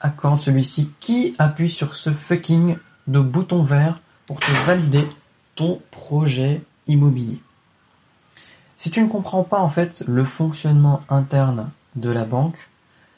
[0.00, 5.04] accorde celui-ci, qui appuie sur ce fucking de bouton vert pour te valider
[5.54, 7.40] ton projet immobilier.
[8.78, 12.68] Si tu ne comprends pas en fait le fonctionnement interne de la banque,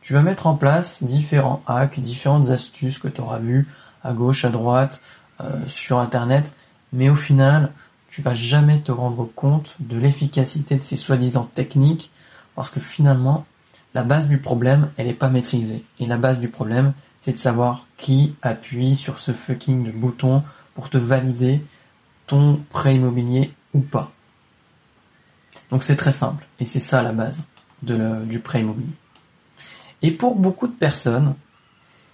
[0.00, 3.68] tu vas mettre en place différents hacks, différentes astuces que tu auras vues
[4.02, 5.00] à gauche, à droite,
[5.40, 6.52] euh, sur internet,
[6.92, 7.70] mais au final,
[8.10, 12.10] tu vas jamais te rendre compte de l'efficacité de ces soi-disant techniques
[12.56, 13.46] parce que finalement,
[13.94, 15.84] la base du problème, elle n'est pas maîtrisée.
[16.00, 20.42] Et la base du problème, c'est de savoir qui appuie sur ce fucking bouton
[20.74, 21.64] pour te valider
[22.26, 24.13] ton prêt immobilier ou pas.
[25.74, 27.42] Donc c'est très simple et c'est ça la base
[27.82, 28.92] du prêt immobilier.
[30.02, 31.34] Et pour beaucoup de personnes,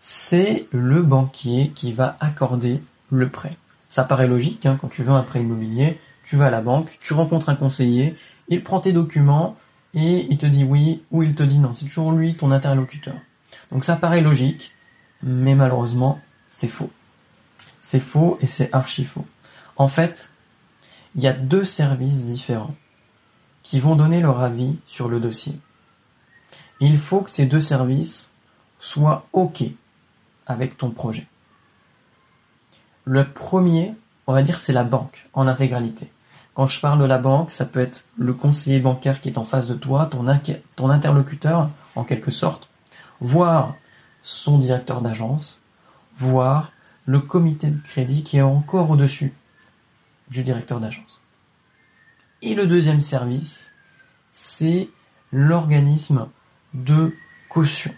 [0.00, 2.82] c'est le banquier qui va accorder
[3.12, 3.56] le prêt.
[3.86, 6.98] Ça paraît logique, hein, quand tu veux un prêt immobilier, tu vas à la banque,
[7.00, 8.16] tu rencontres un conseiller,
[8.48, 9.54] il prend tes documents
[9.94, 11.74] et il te dit oui ou il te dit non.
[11.74, 13.14] C'est toujours lui ton interlocuteur.
[13.70, 14.72] Donc ça paraît logique,
[15.22, 16.90] mais malheureusement, c'est faux.
[17.80, 19.26] C'est faux et c'est archi faux.
[19.76, 20.32] En fait,
[21.14, 22.74] il y a deux services différents
[23.64, 25.58] qui vont donner leur avis sur le dossier.
[26.78, 28.32] Il faut que ces deux services
[28.78, 29.64] soient OK
[30.46, 31.26] avec ton projet.
[33.04, 33.94] Le premier,
[34.26, 36.12] on va dire, c'est la banque en intégralité.
[36.54, 39.44] Quand je parle de la banque, ça peut être le conseiller bancaire qui est en
[39.44, 42.68] face de toi, ton, interlocuteur en quelque sorte,
[43.20, 43.74] voire
[44.22, 45.60] son directeur d'agence,
[46.14, 46.70] voire
[47.06, 49.34] le comité de crédit qui est encore au-dessus
[50.28, 51.23] du directeur d'agence.
[52.46, 53.72] Et le deuxième service,
[54.30, 54.90] c'est
[55.32, 56.28] l'organisme
[56.74, 57.16] de
[57.48, 57.90] caution.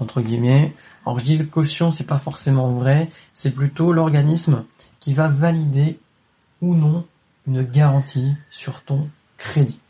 [0.00, 0.74] Entre guillemets.
[1.04, 4.64] Alors je dis caution, c'est pas forcément vrai, c'est plutôt l'organisme
[4.98, 6.00] qui va valider
[6.60, 7.06] ou non
[7.46, 9.80] une garantie sur ton crédit.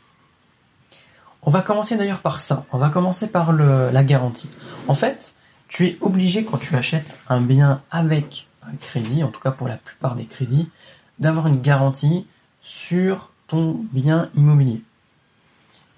[1.41, 2.67] On va commencer d'ailleurs par ça.
[2.71, 4.51] On va commencer par la garantie.
[4.87, 5.33] En fait,
[5.67, 9.67] tu es obligé quand tu achètes un bien avec un crédit, en tout cas pour
[9.67, 10.69] la plupart des crédits,
[11.17, 12.27] d'avoir une garantie
[12.67, 14.81] sur ton bien immobilier.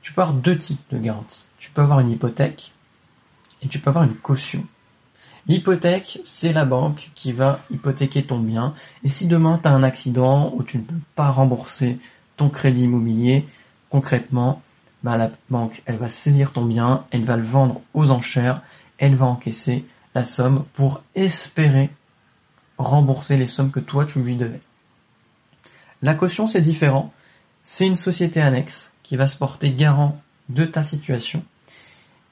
[0.03, 1.47] Tu peux avoir deux types de garanties.
[1.57, 2.73] Tu peux avoir une hypothèque
[3.63, 4.63] et tu peux avoir une caution.
[5.47, 8.75] L'hypothèque, c'est la banque qui va hypothéquer ton bien.
[9.03, 11.97] Et si demain tu as un accident où tu ne peux pas rembourser
[12.37, 13.47] ton crédit immobilier,
[13.89, 14.61] concrètement,
[15.01, 18.61] bah, la banque, elle va saisir ton bien, elle va le vendre aux enchères,
[18.99, 21.89] elle va encaisser la somme pour espérer
[22.77, 24.61] rembourser les sommes que toi tu lui devais.
[26.01, 27.11] La caution, c'est différent.
[27.61, 31.43] C'est une société annexe qui va se porter garant de ta situation.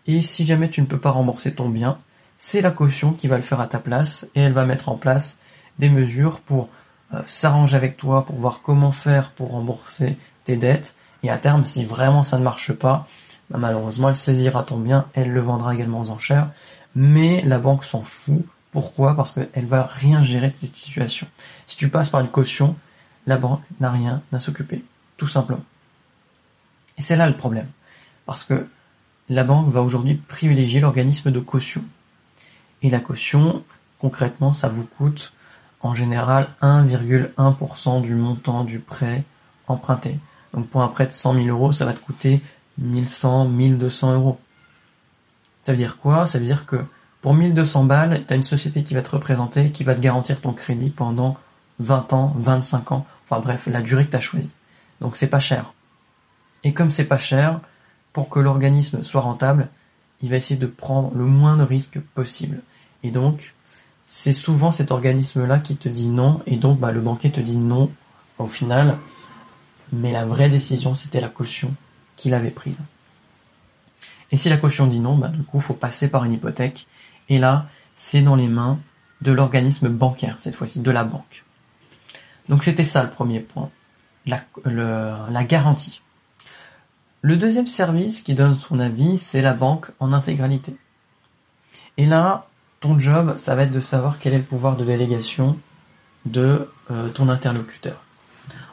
[0.08, 1.98] Et si jamais tu ne peux pas rembourser ton bien,
[2.38, 4.96] c'est la caution qui va le faire à ta place et elle va mettre en
[4.96, 5.40] place
[5.80, 6.70] des mesures pour
[7.14, 10.96] euh, s'arranger avec toi, pour voir comment faire pour rembourser tes dettes.
[11.24, 13.08] Et à terme, si vraiment ça ne marche pas,
[13.50, 16.50] bah, malheureusement, elle saisira ton bien, elle le vendra également aux enchères.
[16.96, 18.46] Mais la banque s'en fout.
[18.72, 19.16] Pourquoi?
[19.16, 21.28] Parce qu'elle va rien gérer de cette situation.
[21.66, 22.76] Si tu passes par une caution,
[23.28, 24.84] la banque n'a rien à s'occuper,
[25.18, 25.64] tout simplement.
[26.98, 27.68] Et c'est là le problème.
[28.26, 28.68] Parce que
[29.30, 31.84] la banque va aujourd'hui privilégier l'organisme de caution.
[32.82, 33.64] Et la caution,
[34.00, 35.34] concrètement, ça vous coûte
[35.82, 39.24] en général 1,1% du montant du prêt
[39.68, 40.18] emprunté.
[40.54, 42.42] Donc pour un prêt de 100 000 euros, ça va te coûter
[42.78, 44.40] 1100, 1200 euros.
[45.62, 46.26] Ça veut dire quoi?
[46.26, 46.78] Ça veut dire que
[47.22, 50.40] pour 1200 balles, tu as une société qui va te représenter, qui va te garantir
[50.40, 51.38] ton crédit pendant
[51.80, 54.50] 20 ans, 25 ans, enfin bref, la durée que tu as choisie.
[55.02, 55.74] Donc c'est pas cher.
[56.64, 57.60] Et comme c'est pas cher,
[58.14, 59.70] pour que l'organisme soit rentable,
[60.22, 62.62] il va essayer de prendre le moins de risques possible.
[63.04, 63.54] Et donc,
[64.06, 67.58] c'est souvent cet organisme-là qui te dit non, et donc bah, le banquier te dit
[67.58, 67.92] non
[68.38, 68.98] au final.
[69.94, 71.74] Mais la vraie décision, c'était la caution
[72.16, 72.76] qu'il avait prise.
[74.32, 76.88] Et si la caution dit non, bah, du coup, faut passer par une hypothèque.
[77.30, 78.80] Et là, c'est dans les mains
[79.22, 81.46] de l'organisme bancaire, cette fois-ci, de la banque.
[82.50, 83.70] Donc c'était ça le premier point,
[84.26, 86.02] la, garantie.
[87.22, 90.78] Le deuxième service qui donne son avis, c'est la banque en intégralité.
[91.98, 92.48] Et là,
[92.80, 95.58] ton job, ça va être de savoir quel est le pouvoir de délégation
[96.26, 98.04] de euh, ton interlocuteur.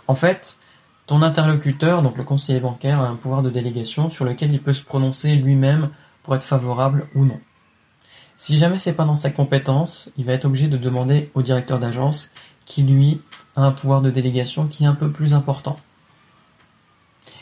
[0.06, 0.58] En fait,
[1.06, 4.72] ton interlocuteur, donc le conseiller bancaire, a un pouvoir de délégation sur lequel il peut
[4.72, 5.90] se prononcer lui-même
[6.22, 7.40] pour être favorable ou non.
[8.36, 11.78] Si jamais c'est pas dans sa compétence, il va être obligé de demander au directeur
[11.78, 12.30] d'agence
[12.64, 13.20] qui lui
[13.56, 15.78] a un pouvoir de délégation qui est un peu plus important.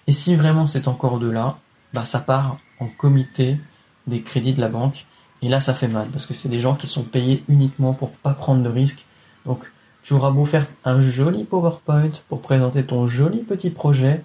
[0.06, 1.58] Et si vraiment c'est encore au-delà,
[1.92, 3.58] bah ça part en comité
[4.06, 5.06] des crédits de la banque.
[5.42, 8.10] Et là, ça fait mal parce que c'est des gens qui sont payés uniquement pour
[8.10, 9.04] pas prendre de risques.
[9.44, 9.72] Donc,
[10.02, 14.22] tu auras beau faire un joli PowerPoint pour présenter ton joli petit projet,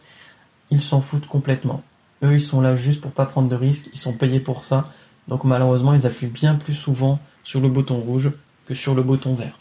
[0.70, 1.84] ils s'en foutent complètement.
[2.24, 4.92] Eux, ils sont là juste pour pas prendre de risques, ils sont payés pour ça.
[5.28, 8.32] Donc malheureusement, ils appuient bien plus souvent sur le bouton rouge
[8.66, 9.60] que sur le bouton vert.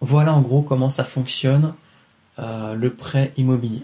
[0.00, 1.74] Voilà en gros comment ça fonctionne
[2.38, 3.82] euh, le prêt immobilier.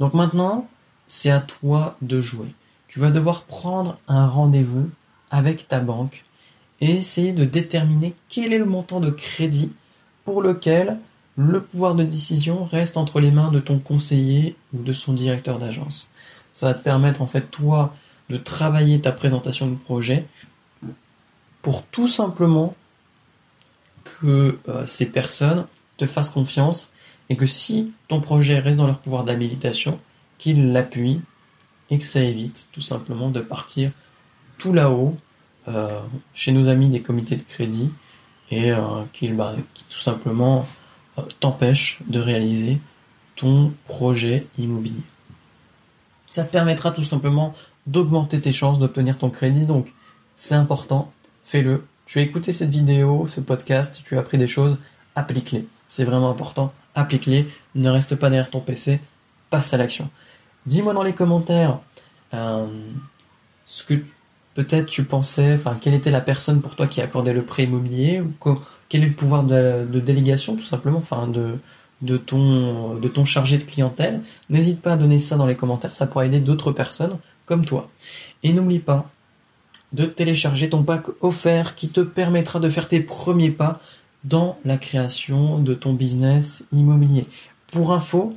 [0.00, 0.68] Donc maintenant,
[1.06, 2.48] c'est à toi de jouer.
[2.88, 4.90] Tu vas devoir prendre un rendez-vous
[5.30, 6.24] avec ta banque
[6.80, 9.72] et essayer de déterminer quel est le montant de crédit
[10.24, 10.98] pour lequel
[11.36, 15.58] le pouvoir de décision reste entre les mains de ton conseiller ou de son directeur
[15.58, 16.08] d'agence.
[16.52, 17.94] Ça va te permettre en fait toi
[18.30, 20.26] de travailler ta présentation de projet
[21.62, 22.74] pour tout simplement
[24.20, 25.66] que euh, ces personnes
[25.96, 26.92] te fassent confiance
[27.28, 29.98] et que si ton projet reste dans leur pouvoir d'habilitation,
[30.38, 31.20] qu'ils l'appuient
[31.90, 33.90] et que ça évite tout simplement de partir
[34.58, 35.16] tout là-haut
[35.68, 36.00] euh,
[36.34, 37.90] chez nos amis des comités de crédit
[38.50, 38.78] et euh,
[39.12, 40.66] qu'ils bah, qui tout simplement
[41.40, 42.78] t'empêchent de réaliser
[43.36, 45.02] ton projet immobilier.
[46.30, 47.54] Ça te permettra tout simplement
[47.86, 49.92] d'augmenter tes chances d'obtenir ton crédit, donc
[50.34, 51.10] c'est important,
[51.44, 51.84] fais-le.
[52.06, 54.78] Tu as écouté cette vidéo, ce podcast, tu as appris des choses,
[55.16, 55.66] applique-les.
[55.88, 59.00] C'est vraiment important, applique-les, ne reste pas derrière ton PC,
[59.50, 60.08] passe à l'action.
[60.66, 61.80] Dis-moi dans les commentaires
[62.32, 62.66] euh,
[63.64, 63.94] ce que
[64.54, 68.20] peut-être tu pensais, enfin quelle était la personne pour toi qui accordait le prêt immobilier,
[68.20, 68.32] ou
[68.88, 71.58] quel est le pouvoir de, délégation tout simplement, enfin de,
[72.02, 74.20] de, ton, de ton chargé de clientèle.
[74.48, 77.90] N'hésite pas à donner ça dans les commentaires, ça pourra aider d'autres personnes comme toi.
[78.44, 79.10] Et n'oublie pas
[79.92, 83.80] de télécharger ton pack offert qui te permettra de faire tes premiers pas
[84.24, 87.22] dans la création de ton business immobilier.
[87.72, 88.36] Pour info,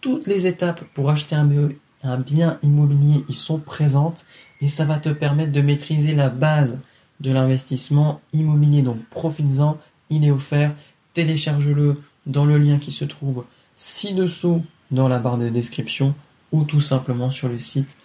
[0.00, 4.24] toutes les étapes pour acheter un, bien immobilier y sont présentes
[4.60, 6.80] et ça va te permettre de maîtriser la base
[7.20, 8.82] de l'investissement immobilier.
[8.82, 9.78] Donc profites-en,
[10.10, 10.74] il est offert,
[11.14, 13.44] télécharge-le dans le lien qui se trouve
[13.76, 16.14] ci-dessous dans la barre de description
[16.50, 17.96] ou tout simplement sur le site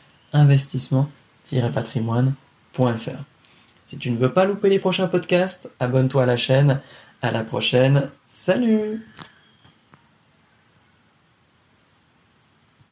[3.85, 6.81] Si tu ne veux pas louper les prochains podcasts, abonne-toi à la chaîne.
[7.21, 8.09] À la prochaine.
[8.27, 9.01] Salut